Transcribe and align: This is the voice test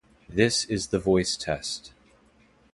This 0.27 0.65
is 0.65 0.87
the 0.87 0.97
voice 0.97 1.37
test 1.37 1.93